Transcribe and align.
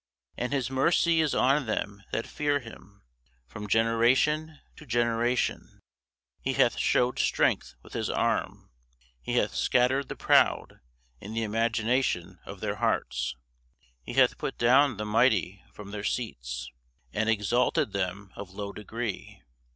And 0.35 0.51
his 0.51 0.71
mercy 0.71 1.21
is 1.21 1.35
on 1.35 1.67
them 1.67 2.01
that 2.11 2.25
fear 2.25 2.59
him 2.59 3.03
From 3.45 3.67
generation 3.67 4.59
to 4.77 4.87
generation. 4.87 5.79
He 6.41 6.53
hath 6.53 6.79
shewed 6.79 7.19
strength 7.19 7.75
with 7.83 7.93
his 7.93 8.09
arm; 8.09 8.71
He 9.21 9.35
hath 9.35 9.53
scattered 9.53 10.09
the 10.09 10.15
proud 10.15 10.79
in 11.19 11.35
the 11.35 11.43
imagination 11.43 12.39
of 12.47 12.61
their 12.61 12.77
hearts. 12.77 13.35
He 14.01 14.13
hath 14.13 14.39
put 14.39 14.57
down 14.57 14.97
the 14.97 15.05
mighty 15.05 15.61
from 15.71 15.91
their 15.91 16.03
seats, 16.03 16.71
And 17.13 17.29
exalted 17.29 17.93
them 17.93 18.31
of 18.35 18.49
low 18.49 18.71
degree. 18.73 19.43